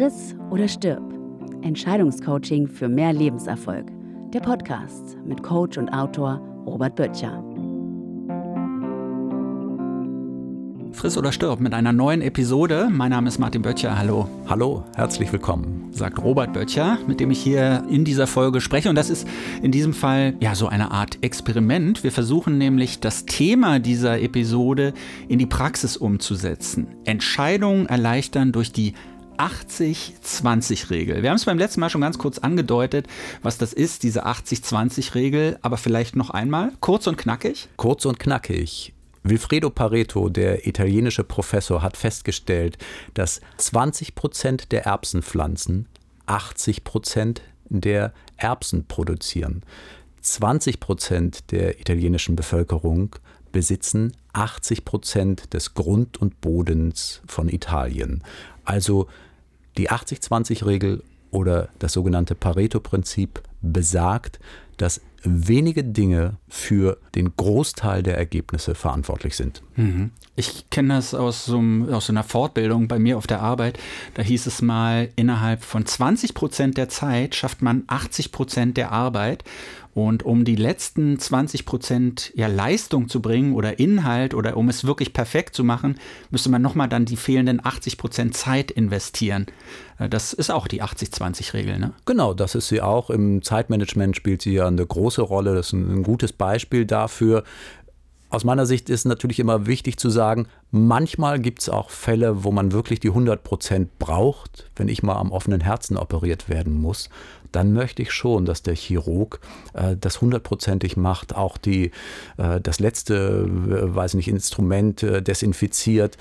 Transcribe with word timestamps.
Friss 0.00 0.34
oder 0.48 0.66
stirb. 0.66 1.02
Entscheidungscoaching 1.60 2.66
für 2.66 2.88
mehr 2.88 3.12
Lebenserfolg. 3.12 3.84
Der 4.32 4.40
Podcast 4.40 5.18
mit 5.26 5.42
Coach 5.42 5.76
und 5.76 5.90
Autor 5.90 6.40
Robert 6.64 6.96
Böttcher. 6.96 7.44
Friss 10.92 11.18
oder 11.18 11.32
stirb 11.32 11.60
mit 11.60 11.74
einer 11.74 11.92
neuen 11.92 12.22
Episode. 12.22 12.88
Mein 12.90 13.10
Name 13.10 13.28
ist 13.28 13.38
Martin 13.38 13.60
Böttcher. 13.60 13.98
Hallo. 13.98 14.26
Hallo, 14.48 14.84
herzlich 14.96 15.30
willkommen. 15.34 15.88
Sagt 15.90 16.24
Robert 16.24 16.54
Böttcher, 16.54 16.96
mit 17.06 17.20
dem 17.20 17.30
ich 17.30 17.42
hier 17.42 17.84
in 17.90 18.06
dieser 18.06 18.26
Folge 18.26 18.62
spreche. 18.62 18.88
Und 18.88 18.94
das 18.94 19.10
ist 19.10 19.28
in 19.60 19.70
diesem 19.70 19.92
Fall 19.92 20.32
ja 20.40 20.54
so 20.54 20.68
eine 20.68 20.92
Art 20.92 21.18
Experiment. 21.20 22.04
Wir 22.04 22.12
versuchen 22.12 22.56
nämlich 22.56 23.00
das 23.00 23.26
Thema 23.26 23.78
dieser 23.80 24.18
Episode 24.22 24.94
in 25.28 25.38
die 25.38 25.46
Praxis 25.46 25.98
umzusetzen. 25.98 26.86
Entscheidungen 27.04 27.84
erleichtern 27.84 28.50
durch 28.52 28.72
die 28.72 28.94
80-20-Regel. 29.40 31.22
Wir 31.22 31.30
haben 31.30 31.36
es 31.36 31.46
beim 31.46 31.56
letzten 31.56 31.80
Mal 31.80 31.88
schon 31.88 32.02
ganz 32.02 32.18
kurz 32.18 32.38
angedeutet, 32.38 33.06
was 33.42 33.56
das 33.56 33.72
ist, 33.72 34.02
diese 34.02 34.26
80-20-Regel, 34.26 35.58
aber 35.62 35.78
vielleicht 35.78 36.14
noch 36.14 36.28
einmal, 36.28 36.72
kurz 36.80 37.06
und 37.06 37.16
knackig. 37.16 37.68
Kurz 37.76 38.04
und 38.04 38.18
knackig. 38.18 38.92
Wilfredo 39.22 39.70
Pareto, 39.70 40.28
der 40.28 40.66
italienische 40.66 41.24
Professor, 41.24 41.82
hat 41.82 41.96
festgestellt, 41.96 42.76
dass 43.14 43.40
20 43.56 44.14
Prozent 44.14 44.72
der 44.72 44.84
Erbsenpflanzen 44.84 45.86
80 46.26 46.84
Prozent 46.84 47.42
der 47.68 48.12
Erbsen 48.36 48.86
produzieren. 48.86 49.62
20 50.20 50.80
Prozent 50.80 51.50
der 51.50 51.80
italienischen 51.80 52.36
Bevölkerung 52.36 53.16
besitzen 53.52 54.12
80 54.34 54.84
Prozent 54.84 55.54
des 55.54 55.74
Grund 55.74 56.18
und 56.18 56.40
Bodens 56.40 57.22
von 57.26 57.48
Italien. 57.48 58.22
Also 58.64 59.08
die 59.80 59.90
80-20-Regel 59.90 61.02
oder 61.30 61.70
das 61.78 61.94
sogenannte 61.94 62.34
Pareto-Prinzip 62.34 63.40
besagt, 63.62 64.40
dass 64.76 65.00
wenige 65.22 65.84
Dinge 65.84 66.36
für 66.48 66.98
den 67.14 67.34
Großteil 67.36 68.02
der 68.02 68.16
Ergebnisse 68.16 68.74
verantwortlich 68.74 69.36
sind. 69.36 69.62
Mhm. 69.76 70.10
Ich 70.36 70.70
kenne 70.70 70.94
das 70.94 71.14
aus 71.14 71.44
so, 71.44 71.62
aus 71.90 72.06
so, 72.06 72.12
einer 72.12 72.24
Fortbildung 72.24 72.88
bei 72.88 72.98
mir 72.98 73.18
auf 73.18 73.26
der 73.26 73.40
Arbeit. 73.40 73.78
Da 74.14 74.22
hieß 74.22 74.46
es 74.46 74.62
mal, 74.62 75.10
innerhalb 75.16 75.62
von 75.62 75.84
20 75.84 76.34
Prozent 76.34 76.78
der 76.78 76.88
Zeit 76.88 77.34
schafft 77.34 77.60
man 77.60 77.84
80 77.86 78.32
Prozent 78.32 78.76
der 78.76 78.92
Arbeit. 78.92 79.44
Und 79.92 80.22
um 80.22 80.44
die 80.44 80.54
letzten 80.54 81.18
20 81.18 81.66
Prozent 81.66 82.32
ja, 82.36 82.46
Leistung 82.46 83.08
zu 83.08 83.20
bringen 83.20 83.54
oder 83.54 83.80
Inhalt 83.80 84.34
oder 84.34 84.56
um 84.56 84.68
es 84.68 84.84
wirklich 84.84 85.12
perfekt 85.12 85.56
zu 85.56 85.64
machen, 85.64 85.98
müsste 86.30 86.48
man 86.48 86.62
nochmal 86.62 86.88
dann 86.88 87.06
die 87.06 87.16
fehlenden 87.16 87.64
80 87.64 87.98
Prozent 87.98 88.36
Zeit 88.36 88.70
investieren. 88.70 89.46
Äh, 89.98 90.08
das 90.08 90.32
ist 90.32 90.50
auch 90.50 90.68
die 90.68 90.82
80-20-Regel, 90.82 91.78
ne? 91.78 91.92
Genau, 92.06 92.34
das 92.34 92.54
ist 92.54 92.68
sie 92.68 92.80
auch. 92.80 93.10
Im 93.10 93.42
Zeitmanagement 93.42 94.14
spielt 94.16 94.42
sie 94.42 94.52
ja 94.52 94.68
eine 94.68 94.86
große 94.86 95.22
Rolle. 95.22 95.54
Das 95.54 95.68
ist 95.68 95.72
ein, 95.72 95.98
ein 95.98 96.02
gutes 96.04 96.32
Beispiel 96.32 96.86
dafür. 96.86 97.42
Aus 98.30 98.44
meiner 98.44 98.64
Sicht 98.64 98.88
ist 98.88 99.06
natürlich 99.06 99.40
immer 99.40 99.66
wichtig 99.66 99.98
zu 99.98 100.08
sagen, 100.08 100.46
manchmal 100.70 101.40
gibt 101.40 101.62
es 101.62 101.68
auch 101.68 101.90
Fälle, 101.90 102.44
wo 102.44 102.52
man 102.52 102.70
wirklich 102.70 103.00
die 103.00 103.08
100 103.08 103.42
Prozent 103.42 103.98
braucht. 103.98 104.70
Wenn 104.76 104.86
ich 104.86 105.02
mal 105.02 105.16
am 105.16 105.32
offenen 105.32 105.60
Herzen 105.60 105.96
operiert 105.96 106.48
werden 106.48 106.80
muss, 106.80 107.10
dann 107.50 107.72
möchte 107.72 108.02
ich 108.02 108.12
schon, 108.12 108.44
dass 108.44 108.62
der 108.62 108.76
Chirurg 108.76 109.40
äh, 109.72 109.96
das 109.96 110.20
hundertprozentig 110.20 110.96
macht, 110.96 111.34
auch 111.34 111.58
die, 111.58 111.90
äh, 112.36 112.60
das 112.60 112.78
letzte, 112.78 113.48
äh, 113.48 113.94
weiß 113.94 114.14
nicht, 114.14 114.28
Instrument 114.28 115.02
äh, 115.02 115.20
desinfiziert. 115.20 116.16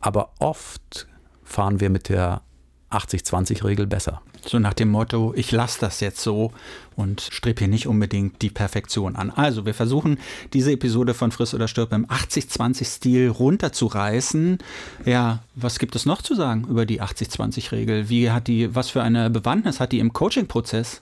Aber 0.00 0.32
oft 0.40 1.06
fahren 1.44 1.78
wir 1.78 1.88
mit 1.88 2.08
der 2.08 2.42
80-20-Regel 2.94 3.86
besser. 3.86 4.22
So 4.46 4.58
nach 4.58 4.74
dem 4.74 4.90
Motto, 4.90 5.32
ich 5.36 5.52
lasse 5.52 5.80
das 5.80 6.00
jetzt 6.00 6.20
so 6.20 6.52
und 6.96 7.20
strebe 7.20 7.60
hier 7.60 7.68
nicht 7.68 7.86
unbedingt 7.86 8.42
die 8.42 8.50
Perfektion 8.50 9.16
an. 9.16 9.30
Also 9.30 9.66
wir 9.66 9.74
versuchen 9.74 10.18
diese 10.52 10.72
Episode 10.72 11.14
von 11.14 11.30
Friss 11.32 11.54
oder 11.54 11.68
Stirb 11.68 11.92
im 11.92 12.06
80-20-Stil 12.06 13.28
runterzureißen. 13.28 14.58
Ja, 15.04 15.42
was 15.54 15.78
gibt 15.78 15.96
es 15.96 16.06
noch 16.06 16.22
zu 16.22 16.34
sagen 16.34 16.66
über 16.68 16.86
die 16.86 17.00
80-20-Regel? 17.00 18.08
Wie 18.08 18.30
hat 18.30 18.48
die, 18.48 18.74
was 18.74 18.90
für 18.90 19.02
eine 19.02 19.30
Bewandtnis 19.30 19.80
hat 19.80 19.92
die 19.92 19.98
im 19.98 20.12
Coaching-Prozess? 20.12 21.00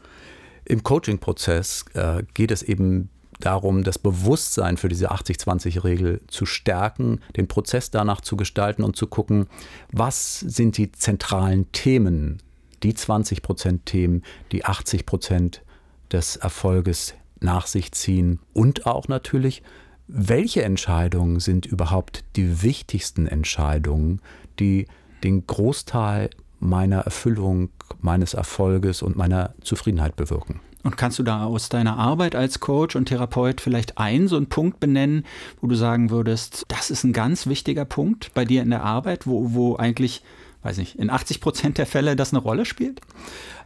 Im 0.64 0.82
Coaching-Prozess 0.82 1.84
äh, 1.94 2.22
geht 2.34 2.50
es 2.52 2.62
eben 2.62 3.10
darum, 3.46 3.84
das 3.84 3.98
Bewusstsein 3.98 4.76
für 4.76 4.88
diese 4.88 5.12
80-20-Regel 5.12 6.20
zu 6.26 6.46
stärken, 6.46 7.20
den 7.36 7.48
Prozess 7.48 7.90
danach 7.90 8.20
zu 8.20 8.36
gestalten 8.36 8.82
und 8.82 8.96
zu 8.96 9.06
gucken, 9.06 9.46
was 9.90 10.40
sind 10.40 10.76
die 10.76 10.92
zentralen 10.92 11.70
Themen, 11.72 12.42
die 12.82 12.94
20 12.94 13.42
Prozent 13.42 13.86
Themen, 13.86 14.22
die 14.50 14.64
80 14.64 15.06
Prozent 15.06 15.62
des 16.10 16.36
Erfolges 16.36 17.14
nach 17.40 17.66
sich 17.66 17.92
ziehen 17.92 18.38
und 18.52 18.86
auch 18.86 19.08
natürlich, 19.08 19.62
welche 20.06 20.62
Entscheidungen 20.62 21.40
sind 21.40 21.66
überhaupt 21.66 22.24
die 22.36 22.62
wichtigsten 22.62 23.26
Entscheidungen, 23.26 24.20
die 24.58 24.86
den 25.24 25.46
Großteil 25.46 26.30
meiner 26.60 27.00
Erfüllung, 27.00 27.70
meines 28.00 28.34
Erfolges 28.34 29.02
und 29.02 29.16
meiner 29.16 29.54
Zufriedenheit 29.62 30.16
bewirken. 30.16 30.60
Und 30.82 30.96
kannst 30.96 31.18
du 31.18 31.22
da 31.22 31.44
aus 31.44 31.68
deiner 31.68 31.96
Arbeit 31.96 32.34
als 32.34 32.60
Coach 32.60 32.96
und 32.96 33.06
Therapeut 33.06 33.60
vielleicht 33.60 33.98
einen 33.98 34.26
so 34.28 34.36
einen 34.36 34.48
Punkt 34.48 34.80
benennen, 34.80 35.24
wo 35.60 35.68
du 35.68 35.76
sagen 35.76 36.10
würdest, 36.10 36.64
das 36.68 36.90
ist 36.90 37.04
ein 37.04 37.12
ganz 37.12 37.46
wichtiger 37.46 37.84
Punkt 37.84 38.34
bei 38.34 38.44
dir 38.44 38.62
in 38.62 38.70
der 38.70 38.82
Arbeit, 38.82 39.26
wo, 39.26 39.54
wo 39.54 39.76
eigentlich, 39.76 40.22
weiß 40.64 40.78
ich, 40.78 40.98
in 40.98 41.08
80 41.08 41.40
Prozent 41.40 41.78
der 41.78 41.86
Fälle 41.86 42.16
das 42.16 42.32
eine 42.32 42.42
Rolle 42.42 42.64
spielt? 42.64 43.00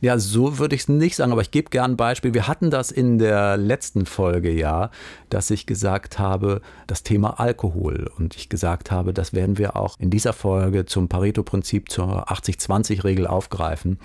Ja, 0.03 0.19
so 0.19 0.59
würde 0.59 0.75
ich 0.75 0.82
es 0.82 0.88
nicht 0.88 1.16
sagen, 1.16 1.32
aber 1.32 1.41
ich 1.41 1.50
gebe 1.50 1.71
gern 1.71 1.93
ein 1.93 1.97
Beispiel. 1.97 2.34
Wir 2.34 2.49
hatten 2.49 2.71
das 2.71 2.91
in 2.91 3.19
der 3.19 3.56
letzten 3.56 4.04
Folge 4.04 4.53
ja, 4.53 4.91
dass 5.31 5.50
ich 5.50 5.65
gesagt 5.65 6.19
habe, 6.19 6.60
das 6.87 7.03
Thema 7.03 7.41
Alkohol. 7.41 8.10
Und 8.19 8.37
ich 8.37 8.50
gesagt 8.50 8.91
habe, 8.91 9.15
das 9.15 9.33
werden 9.33 9.56
wir 9.56 9.77
auch 9.77 9.98
in 9.98 10.10
dieser 10.10 10.34
Folge 10.34 10.84
zum 10.84 11.09
Pareto-Prinzip 11.09 11.91
zur 11.91 12.31
80-20-Regel 12.31 13.27
aufgreifen. 13.27 13.98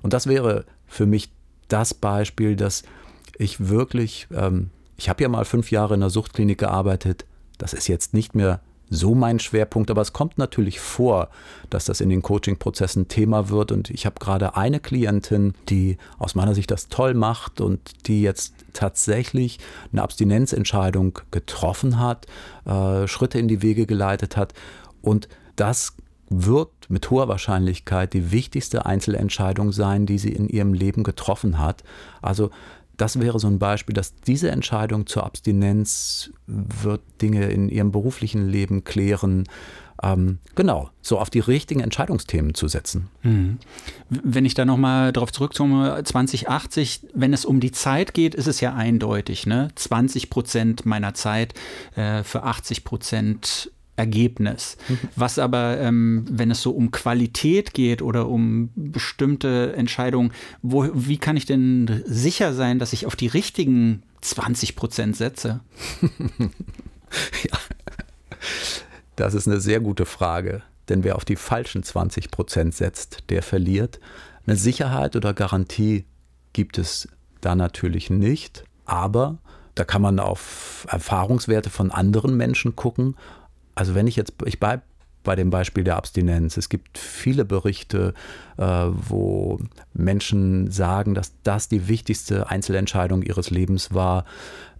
Und 0.00 0.12
das 0.12 0.28
wäre 0.28 0.64
für 0.86 1.06
mich 1.06 1.30
das 1.72 1.94
Beispiel, 1.94 2.56
dass 2.56 2.82
ich 3.38 3.68
wirklich, 3.68 4.28
ähm, 4.34 4.70
ich 4.96 5.08
habe 5.08 5.22
ja 5.22 5.28
mal 5.28 5.44
fünf 5.44 5.70
Jahre 5.70 5.94
in 5.94 6.00
der 6.00 6.10
Suchtklinik 6.10 6.58
gearbeitet. 6.58 7.24
Das 7.58 7.72
ist 7.72 7.88
jetzt 7.88 8.14
nicht 8.14 8.34
mehr 8.34 8.60
so 8.92 9.14
mein 9.14 9.38
Schwerpunkt, 9.38 9.90
aber 9.90 10.02
es 10.02 10.12
kommt 10.12 10.36
natürlich 10.36 10.78
vor, 10.78 11.30
dass 11.70 11.86
das 11.86 12.02
in 12.02 12.10
den 12.10 12.20
Coaching-Prozessen 12.20 13.08
Thema 13.08 13.48
wird. 13.48 13.72
Und 13.72 13.88
ich 13.88 14.04
habe 14.04 14.16
gerade 14.20 14.54
eine 14.54 14.80
Klientin, 14.80 15.54
die 15.70 15.96
aus 16.18 16.34
meiner 16.34 16.54
Sicht 16.54 16.70
das 16.70 16.88
toll 16.88 17.14
macht 17.14 17.62
und 17.62 18.06
die 18.06 18.20
jetzt 18.20 18.52
tatsächlich 18.74 19.58
eine 19.92 20.02
Abstinenzentscheidung 20.02 21.18
getroffen 21.30 21.98
hat, 21.98 22.26
äh, 22.66 23.08
Schritte 23.08 23.38
in 23.38 23.48
die 23.48 23.62
Wege 23.62 23.86
geleitet 23.86 24.36
hat. 24.36 24.52
Und 25.00 25.28
das 25.56 25.94
wird 26.28 26.70
mit 26.92 27.10
hoher 27.10 27.26
Wahrscheinlichkeit 27.26 28.12
die 28.12 28.30
wichtigste 28.30 28.86
Einzelentscheidung 28.86 29.72
sein, 29.72 30.06
die 30.06 30.18
sie 30.18 30.32
in 30.32 30.48
ihrem 30.48 30.74
Leben 30.74 31.02
getroffen 31.02 31.58
hat. 31.58 31.82
Also 32.20 32.50
das 32.96 33.18
wäre 33.18 33.40
so 33.40 33.48
ein 33.48 33.58
Beispiel, 33.58 33.94
dass 33.94 34.14
diese 34.14 34.50
Entscheidung 34.50 35.06
zur 35.06 35.24
Abstinenz 35.24 36.30
wird 36.46 37.00
Dinge 37.20 37.46
in 37.46 37.68
ihrem 37.68 37.90
beruflichen 37.90 38.48
Leben 38.48 38.84
klären. 38.84 39.48
Ähm, 40.02 40.38
genau, 40.54 40.90
so 41.00 41.18
auf 41.18 41.30
die 41.30 41.38
richtigen 41.38 41.80
Entscheidungsthemen 41.80 42.54
zu 42.54 42.68
setzen. 42.68 43.08
Mhm. 43.22 43.58
Wenn 44.10 44.44
ich 44.44 44.54
da 44.54 44.64
nochmal 44.64 45.12
darauf 45.12 45.32
zurückkomme, 45.32 46.02
2080, 46.04 47.08
wenn 47.14 47.32
es 47.32 47.44
um 47.44 47.60
die 47.60 47.72
Zeit 47.72 48.12
geht, 48.12 48.34
ist 48.34 48.48
es 48.48 48.60
ja 48.60 48.74
eindeutig. 48.74 49.46
Ne? 49.46 49.68
20 49.74 50.28
Prozent 50.28 50.86
meiner 50.86 51.14
Zeit 51.14 51.54
äh, 51.96 52.22
für 52.22 52.42
80 52.42 52.84
Prozent 52.84 53.70
Ergebnis. 54.02 54.76
Was 55.14 55.38
aber, 55.38 55.78
ähm, 55.78 56.24
wenn 56.28 56.50
es 56.50 56.60
so 56.60 56.72
um 56.72 56.90
Qualität 56.90 57.72
geht 57.72 58.02
oder 58.02 58.28
um 58.28 58.70
bestimmte 58.74 59.74
Entscheidungen, 59.76 60.32
wo, 60.60 60.88
wie 60.92 61.18
kann 61.18 61.36
ich 61.36 61.46
denn 61.46 62.02
sicher 62.04 62.52
sein, 62.52 62.80
dass 62.80 62.92
ich 62.92 63.06
auf 63.06 63.14
die 63.14 63.28
richtigen 63.28 64.02
20 64.22 64.74
Prozent 64.74 65.16
setze? 65.16 65.60
ja, 67.44 67.58
das 69.14 69.34
ist 69.34 69.46
eine 69.46 69.60
sehr 69.60 69.78
gute 69.78 70.04
Frage. 70.04 70.62
Denn 70.88 71.04
wer 71.04 71.14
auf 71.14 71.24
die 71.24 71.36
falschen 71.36 71.84
20 71.84 72.32
Prozent 72.32 72.74
setzt, 72.74 73.30
der 73.30 73.44
verliert. 73.44 74.00
Eine 74.46 74.56
Sicherheit 74.56 75.14
oder 75.14 75.32
Garantie 75.32 76.06
gibt 76.52 76.76
es 76.76 77.08
da 77.40 77.54
natürlich 77.54 78.10
nicht. 78.10 78.64
Aber 78.84 79.38
da 79.74 79.84
kann 79.84 80.02
man 80.02 80.18
auf 80.18 80.86
Erfahrungswerte 80.90 81.70
von 81.70 81.90
anderen 81.90 82.36
Menschen 82.36 82.76
gucken 82.76 83.16
also 83.74 83.94
wenn 83.94 84.06
ich 84.06 84.16
jetzt, 84.16 84.34
ich 84.44 84.60
bleibe 84.60 84.82
bei 85.22 85.36
dem 85.36 85.50
Beispiel 85.50 85.84
der 85.84 85.96
Abstinenz. 85.96 86.56
Es 86.56 86.68
gibt 86.68 86.98
viele 86.98 87.44
Berichte, 87.44 88.14
äh, 88.56 88.64
wo 88.64 89.60
Menschen 89.94 90.70
sagen, 90.70 91.14
dass 91.14 91.32
das 91.42 91.68
die 91.68 91.88
wichtigste 91.88 92.50
Einzelentscheidung 92.50 93.22
ihres 93.22 93.50
Lebens 93.50 93.94
war. 93.94 94.24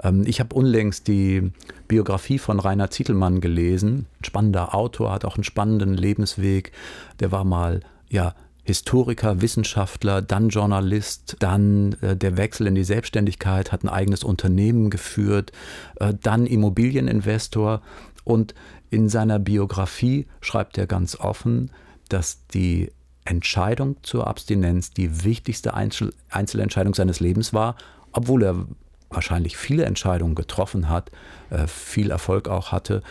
Ähm, 0.03 0.25
ich 0.27 0.41
habe 0.41 0.55
unlängst 0.55 1.09
die 1.09 1.53
Biografie 1.89 2.39
von 2.39 2.61
Rainer 2.61 2.91
Zietelmann 2.91 3.41
gelesen. 3.41 4.07
Spannender 4.25 4.75
Autor, 4.75 5.13
hat 5.13 5.25
auch 5.25 5.37
einen 5.37 5.45
spannenden 5.45 5.95
Lebensweg. 5.95 6.73
Der 7.21 7.33
war 7.33 7.45
mal 7.45 7.81
ja 8.09 8.35
Historiker, 8.65 9.43
Wissenschaftler, 9.43 10.23
dann 10.23 10.49
Journalist, 10.49 11.37
dann 11.41 11.97
äh, 12.01 12.17
der 12.17 12.37
Wechsel 12.37 12.69
in 12.69 12.77
die 12.77 12.85
Selbstständigkeit, 12.85 13.73
hat 13.73 13.83
ein 13.83 13.89
eigenes 13.89 14.23
Unternehmen 14.23 14.89
geführt, 14.89 15.51
äh, 15.99 16.15
dann 16.21 16.47
Immobilieninvestor 16.47 17.83
und 18.25 18.55
in 18.91 19.09
seiner 19.09 19.39
Biografie 19.39 20.27
schreibt 20.41 20.79
er 20.79 20.87
ganz 20.87 21.17
offen, 21.17 21.71
dass 22.09 22.47
die 22.49 22.91
Entscheidung 23.25 23.97
zur 24.03 24.27
Abstinenz 24.27 24.91
die 24.91 25.25
wichtigste 25.25 25.75
Einzel 25.75 26.13
Einzelentscheidung 26.31 26.95
seines 26.95 27.21
Lebens 27.21 27.53
war, 27.53 27.77
obwohl 28.13 28.43
er 28.43 28.67
wahrscheinlich 29.11 29.57
viele 29.57 29.85
Entscheidungen 29.85 30.35
getroffen 30.35 30.89
hat, 30.89 31.11
äh, 31.51 31.67
viel 31.67 32.11
Erfolg 32.11 32.49
auch 32.49 32.73
hatte. 32.73 33.03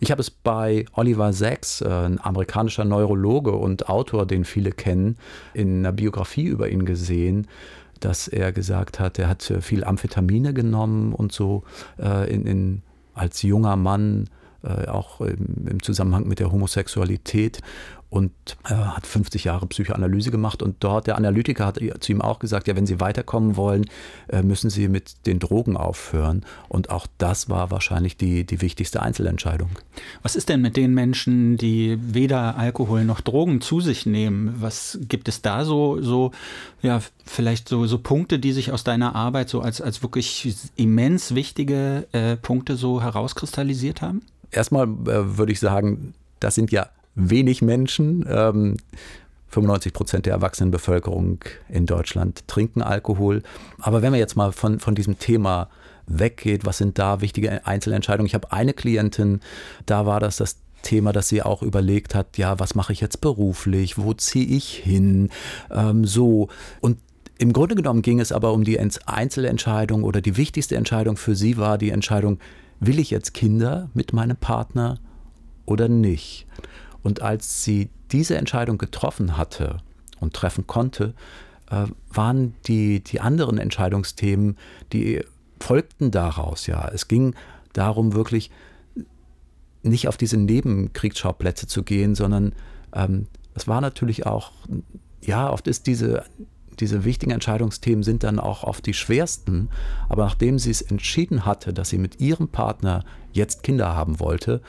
Ich 0.00 0.10
habe 0.10 0.20
es 0.20 0.30
bei 0.30 0.86
Oliver 0.94 1.32
Sacks, 1.32 1.80
äh, 1.80 1.88
ein 1.88 2.20
amerikanischer 2.20 2.84
Neurologe 2.84 3.52
und 3.52 3.88
Autor, 3.88 4.26
den 4.26 4.44
viele 4.44 4.72
kennen, 4.72 5.16
in 5.54 5.80
einer 5.80 5.92
Biografie 5.92 6.46
über 6.46 6.68
ihn 6.68 6.84
gesehen, 6.84 7.46
dass 8.00 8.26
er 8.26 8.52
gesagt 8.52 8.98
hat, 8.98 9.18
er 9.18 9.28
hat 9.28 9.52
viel 9.60 9.84
Amphetamine 9.84 10.54
genommen 10.54 11.12
und 11.12 11.30
so 11.32 11.62
äh, 12.00 12.32
in, 12.32 12.46
in, 12.46 12.82
als 13.14 13.42
junger 13.42 13.76
Mann, 13.76 14.24
äh, 14.24 14.41
auch 14.62 15.20
im, 15.20 15.66
im 15.68 15.82
Zusammenhang 15.82 16.26
mit 16.26 16.38
der 16.38 16.52
Homosexualität 16.52 17.60
und 18.12 18.30
äh, 18.68 18.74
hat 18.74 19.06
50 19.06 19.44
Jahre 19.44 19.66
Psychoanalyse 19.66 20.30
gemacht 20.30 20.62
und 20.62 20.76
dort 20.80 21.06
der 21.06 21.16
Analytiker 21.16 21.64
hat 21.64 21.80
zu 22.00 22.12
ihm 22.12 22.20
auch 22.20 22.40
gesagt, 22.40 22.68
ja, 22.68 22.76
wenn 22.76 22.84
Sie 22.84 23.00
weiterkommen 23.00 23.56
wollen, 23.56 23.86
äh, 24.28 24.42
müssen 24.42 24.68
Sie 24.68 24.88
mit 24.88 25.26
den 25.26 25.38
Drogen 25.38 25.78
aufhören 25.78 26.44
und 26.68 26.90
auch 26.90 27.06
das 27.16 27.48
war 27.48 27.70
wahrscheinlich 27.70 28.18
die, 28.18 28.44
die 28.44 28.60
wichtigste 28.60 29.00
Einzelentscheidung. 29.00 29.70
Was 30.22 30.36
ist 30.36 30.50
denn 30.50 30.60
mit 30.60 30.76
den 30.76 30.92
Menschen, 30.92 31.56
die 31.56 31.96
weder 32.02 32.58
Alkohol 32.58 33.06
noch 33.06 33.22
Drogen 33.22 33.62
zu 33.62 33.80
sich 33.80 34.04
nehmen? 34.04 34.56
Was 34.58 34.98
gibt 35.08 35.26
es 35.26 35.40
da 35.40 35.64
so, 35.64 36.02
so 36.02 36.32
ja, 36.82 37.00
vielleicht 37.24 37.66
so, 37.66 37.86
so 37.86 37.96
Punkte, 37.96 38.38
die 38.38 38.52
sich 38.52 38.72
aus 38.72 38.84
deiner 38.84 39.14
Arbeit 39.16 39.48
so 39.48 39.62
als, 39.62 39.80
als 39.80 40.02
wirklich 40.02 40.54
immens 40.76 41.34
wichtige 41.34 42.06
äh, 42.12 42.36
Punkte 42.36 42.76
so 42.76 43.00
herauskristallisiert 43.00 44.02
haben? 44.02 44.20
Erstmal 44.52 44.84
äh, 44.84 45.38
würde 45.38 45.52
ich 45.52 45.60
sagen, 45.60 46.14
das 46.40 46.54
sind 46.54 46.70
ja 46.70 46.88
wenig 47.14 47.62
Menschen. 47.62 48.24
Ähm, 48.28 48.76
95 49.48 49.92
Prozent 49.92 50.26
der 50.26 50.32
Erwachsenenbevölkerung 50.34 51.40
in 51.68 51.86
Deutschland 51.86 52.48
trinken 52.48 52.82
Alkohol. 52.82 53.42
Aber 53.78 54.00
wenn 54.00 54.10
man 54.10 54.18
jetzt 54.18 54.34
mal 54.34 54.52
von, 54.52 54.80
von 54.80 54.94
diesem 54.94 55.18
Thema 55.18 55.68
weggeht, 56.06 56.64
was 56.64 56.78
sind 56.78 56.98
da 56.98 57.20
wichtige 57.20 57.66
Einzelentscheidungen? 57.66 58.26
Ich 58.26 58.34
habe 58.34 58.50
eine 58.50 58.72
Klientin, 58.72 59.40
da 59.84 60.06
war 60.06 60.20
das 60.20 60.36
das 60.36 60.56
Thema, 60.82 61.12
dass 61.12 61.28
sie 61.28 61.42
auch 61.42 61.62
überlegt 61.62 62.14
hat, 62.14 62.38
ja, 62.38 62.58
was 62.58 62.74
mache 62.74 62.92
ich 62.92 63.00
jetzt 63.00 63.20
beruflich, 63.20 63.98
wo 63.98 64.14
ziehe 64.14 64.46
ich 64.46 64.74
hin, 64.74 65.30
ähm, 65.70 66.04
so. 66.04 66.48
Und 66.80 66.98
im 67.38 67.52
Grunde 67.52 67.74
genommen 67.74 68.02
ging 68.02 68.20
es 68.20 68.32
aber 68.32 68.52
um 68.52 68.64
die 68.64 68.80
Einzelentscheidung 69.06 70.02
oder 70.02 70.20
die 70.20 70.36
wichtigste 70.36 70.76
Entscheidung 70.76 71.16
für 71.16 71.34
sie 71.34 71.56
war 71.56 71.78
die 71.78 71.90
Entscheidung, 71.90 72.38
will 72.82 72.98
ich 72.98 73.10
jetzt 73.10 73.32
Kinder 73.32 73.88
mit 73.94 74.12
meinem 74.12 74.36
Partner 74.36 74.98
oder 75.66 75.88
nicht? 75.88 76.46
Und 77.02 77.22
als 77.22 77.62
sie 77.64 77.90
diese 78.10 78.36
Entscheidung 78.36 78.76
getroffen 78.76 79.36
hatte 79.36 79.78
und 80.20 80.34
treffen 80.34 80.66
konnte, 80.66 81.14
äh, 81.70 81.86
waren 82.10 82.54
die, 82.66 83.00
die 83.02 83.20
anderen 83.20 83.58
Entscheidungsthemen, 83.58 84.58
die 84.92 85.24
folgten 85.60 86.10
daraus. 86.10 86.66
Ja, 86.66 86.88
es 86.88 87.06
ging 87.06 87.34
darum, 87.72 88.14
wirklich 88.14 88.50
nicht 89.82 90.08
auf 90.08 90.16
diese 90.16 90.36
Nebenkriegsschauplätze 90.36 91.66
zu 91.68 91.84
gehen, 91.84 92.14
sondern 92.14 92.52
ähm, 92.94 93.26
es 93.54 93.68
war 93.68 93.80
natürlich 93.80 94.26
auch, 94.26 94.52
ja, 95.20 95.50
oft 95.50 95.68
ist 95.68 95.86
diese, 95.86 96.24
diese 96.82 97.04
wichtigen 97.04 97.32
Entscheidungsthemen 97.32 98.02
sind 98.02 98.24
dann 98.24 98.38
auch 98.38 98.64
oft 98.64 98.84
die 98.84 98.92
schwersten. 98.92 99.70
Aber 100.08 100.24
nachdem 100.24 100.58
sie 100.58 100.70
es 100.70 100.82
entschieden 100.82 101.46
hatte, 101.46 101.72
dass 101.72 101.88
sie 101.88 101.98
mit 101.98 102.20
ihrem 102.20 102.48
Partner 102.48 103.04
jetzt 103.32 103.62
Kinder 103.62 103.94
haben 103.94 104.20
wollte, 104.20 104.60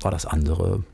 war 0.00 0.10
das 0.10 0.26
andere 0.26 0.84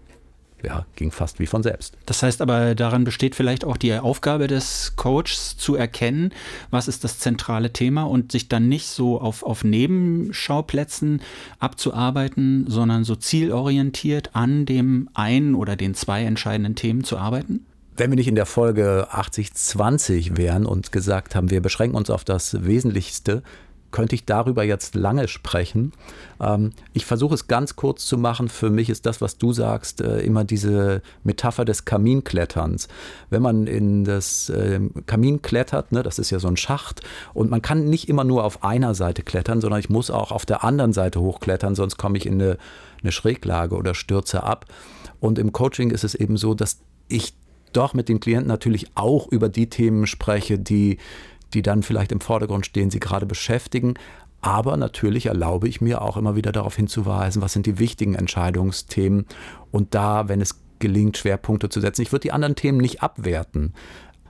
ja, 0.63 0.85
ging 0.95 1.11
fast 1.11 1.39
wie 1.39 1.47
von 1.47 1.63
selbst. 1.63 1.97
Das 2.07 2.23
heißt 2.23 2.43
aber, 2.43 2.75
daran 2.75 3.05
besteht 3.05 3.35
vielleicht 3.35 3.65
auch 3.65 3.79
die 3.79 3.95
Aufgabe 3.95 4.47
des 4.47 4.95
Coaches 4.97 5.57
zu 5.57 5.75
erkennen, 5.75 6.33
was 6.71 6.87
ist 6.87 7.03
das 7.03 7.19
zentrale 7.19 7.73
Thema 7.73 8.03
und 8.03 8.31
sich 8.31 8.49
dann 8.49 8.69
nicht 8.69 8.87
so 8.87 9.21
auf, 9.21 9.43
auf 9.43 9.65
Nebenschauplätzen 9.65 11.23
abzuarbeiten, 11.59 12.67
sondern 12.69 13.05
so 13.05 13.17
zielorientiert 13.17 14.37
an 14.37 14.67
dem 14.67 15.09
einen 15.15 15.55
oder 15.55 15.77
den 15.77 15.95
zwei 15.95 16.25
entscheidenden 16.25 16.75
Themen 16.75 17.05
zu 17.05 17.17
arbeiten? 17.17 17.65
Wenn 18.01 18.13
wir 18.13 18.17
nicht 18.17 18.29
in 18.29 18.35
der 18.35 18.47
Folge 18.47 19.09
80-20 19.13 20.39
wären 20.39 20.65
und 20.65 20.91
gesagt 20.91 21.35
haben, 21.35 21.51
wir 21.51 21.61
beschränken 21.61 21.99
uns 21.99 22.09
auf 22.09 22.25
das 22.25 22.65
Wesentlichste, 22.65 23.43
könnte 23.91 24.15
ich 24.15 24.25
darüber 24.25 24.65
jetzt 24.65 24.95
lange 24.95 25.29
sprechen. 25.29 25.93
Ähm, 26.41 26.71
ich 26.95 27.05
versuche 27.05 27.35
es 27.35 27.47
ganz 27.47 27.77
kurz 27.77 28.07
zu 28.07 28.17
machen. 28.17 28.49
Für 28.49 28.71
mich 28.71 28.89
ist 28.89 29.05
das, 29.05 29.21
was 29.21 29.37
du 29.37 29.53
sagst, 29.53 30.01
äh, 30.01 30.21
immer 30.21 30.45
diese 30.45 31.03
Metapher 31.25 31.67
des 31.67 31.85
Kaminkletterns. 31.85 32.89
Wenn 33.29 33.43
man 33.43 33.67
in 33.67 34.05
das 34.05 34.49
äh, 34.49 34.81
Kamin 35.05 35.43
klettert, 35.43 35.93
ne, 35.93 36.03
das 36.03 36.19
ist 36.19 36.31
ja 36.31 36.39
so 36.39 36.49
ein 36.49 36.57
Schacht, 36.57 37.03
und 37.35 37.51
man 37.51 37.61
kann 37.61 37.85
nicht 37.85 38.09
immer 38.09 38.25
nur 38.25 38.45
auf 38.45 38.65
einer 38.65 38.95
Seite 38.95 39.23
klettern, 39.23 39.61
sondern 39.61 39.79
ich 39.79 39.91
muss 39.91 40.11
auch 40.11 40.33
auf 40.33 40.47
der 40.47 40.65
anderen 40.65 40.95
Seite 40.95 41.21
hochklettern, 41.21 41.75
sonst 41.75 41.99
komme 41.99 42.17
ich 42.17 42.25
in 42.25 42.41
eine, 42.41 42.57
eine 43.03 43.13
Schräglage 43.13 43.75
oder 43.75 43.93
stürze 43.93 44.43
ab. 44.43 44.65
Und 45.21 45.39
im 45.39 45.53
Coaching 45.53 45.91
ist 45.91 46.05
es 46.05 46.15
eben 46.15 46.39
so, 46.39 46.55
dass 46.55 46.79
ich 47.11 47.35
doch 47.73 47.95
mit 47.95 48.09
den 48.09 48.21
Klienten 48.21 48.49
natürlich 48.49 48.91
auch 48.95 49.29
über 49.29 49.49
die 49.49 49.69
Themen 49.69 50.07
spreche, 50.07 50.59
die 50.59 50.99
die 51.55 51.63
dann 51.63 51.83
vielleicht 51.83 52.13
im 52.13 52.21
Vordergrund 52.21 52.67
stehen, 52.67 52.91
sie 52.91 53.01
gerade 53.01 53.27
beschäftigen. 53.27 53.95
Aber 54.41 54.77
natürlich 54.77 55.27
erlaube 55.27 55.69
ich 55.69 55.81
mir 55.81 56.01
auch 56.01 56.17
immer 56.17 56.35
wieder 56.35 56.53
darauf 56.53 56.77
hinzuweisen, 56.77 57.43
was 57.43 57.53
sind 57.53 57.67
die 57.67 57.79
wichtigen 57.79 58.15
Entscheidungsthemen 58.15 59.27
und 59.71 59.95
da, 59.95 60.29
wenn 60.29 60.41
es 60.41 60.61
gelingt, 60.79 61.19
Schwerpunkte 61.19 61.69
zu 61.69 61.81
setzen. 61.81 62.03
Ich 62.03 62.13
würde 62.13 62.23
die 62.23 62.33
anderen 62.33 62.55
Themen 62.55 62.79
nicht 62.79 63.03
abwerten, 63.03 63.75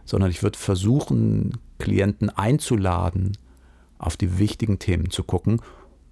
sondern 0.04 0.30
ich 0.30 0.42
würde 0.42 0.58
versuchen, 0.58 1.58
Klienten 1.78 2.28
einzuladen, 2.28 3.36
auf 3.98 4.16
die 4.16 4.38
wichtigen 4.38 4.80
Themen 4.80 5.10
zu 5.10 5.22
gucken 5.22 5.60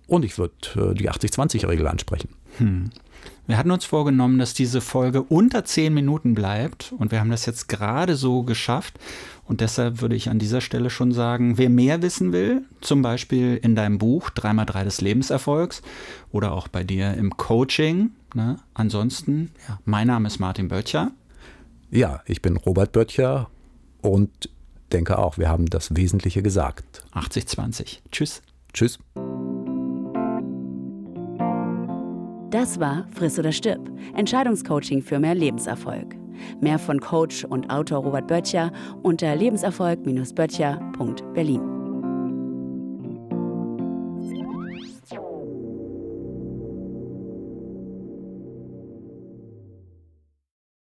und 0.08 0.24
ich 0.24 0.38
würde 0.38 0.54
äh, 0.74 0.94
die 0.94 1.08
80-20-Regel 1.08 1.86
ansprechen. 1.86 2.30
Hm. 2.56 2.90
Wir 3.46 3.56
hatten 3.56 3.70
uns 3.70 3.84
vorgenommen, 3.84 4.38
dass 4.38 4.52
diese 4.52 4.80
Folge 4.80 5.22
unter 5.22 5.64
zehn 5.64 5.94
Minuten 5.94 6.34
bleibt 6.34 6.92
und 6.98 7.12
wir 7.12 7.20
haben 7.20 7.30
das 7.30 7.46
jetzt 7.46 7.68
gerade 7.68 8.16
so 8.16 8.42
geschafft. 8.42 8.98
Und 9.44 9.62
deshalb 9.62 10.02
würde 10.02 10.14
ich 10.14 10.28
an 10.28 10.38
dieser 10.38 10.60
Stelle 10.60 10.90
schon 10.90 11.12
sagen, 11.12 11.56
wer 11.56 11.70
mehr 11.70 12.02
wissen 12.02 12.32
will, 12.32 12.66
zum 12.82 13.00
Beispiel 13.00 13.58
in 13.62 13.74
deinem 13.74 13.96
Buch 13.96 14.28
3x3 14.28 14.84
des 14.84 15.00
Lebenserfolgs 15.00 15.80
oder 16.30 16.52
auch 16.52 16.68
bei 16.68 16.84
dir 16.84 17.14
im 17.14 17.38
Coaching. 17.38 18.10
Ne? 18.34 18.58
Ansonsten, 18.74 19.52
ja, 19.66 19.78
mein 19.86 20.08
Name 20.08 20.26
ist 20.26 20.38
Martin 20.38 20.68
Böttcher. 20.68 21.12
Ja, 21.90 22.20
ich 22.26 22.42
bin 22.42 22.58
Robert 22.58 22.92
Böttcher 22.92 23.48
und 24.02 24.50
denke 24.92 25.18
auch, 25.18 25.38
wir 25.38 25.48
haben 25.48 25.66
das 25.66 25.96
Wesentliche 25.96 26.42
gesagt. 26.42 27.04
80-20. 27.14 28.00
Tschüss. 28.12 28.42
Tschüss. 28.74 28.98
Das 32.68 32.78
war 32.78 33.06
Friss 33.14 33.38
oder 33.38 33.50
Stirb, 33.50 33.90
Entscheidungscoaching 34.14 35.00
für 35.00 35.18
mehr 35.18 35.34
Lebenserfolg. 35.34 36.14
Mehr 36.60 36.78
von 36.78 37.00
Coach 37.00 37.46
und 37.46 37.70
Autor 37.70 38.04
Robert 38.04 38.26
Böttcher 38.26 38.70
unter 39.02 39.34
lebenserfolg-böttcher.berlin. 39.34 41.77